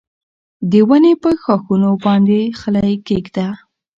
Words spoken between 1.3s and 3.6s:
ښاخونو باندې خلی کېږده.